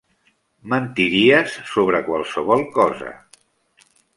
Mentiries 0.73 1.59
sobre 1.73 2.01
qualsevol 2.09 2.67
cosa. 2.81 3.13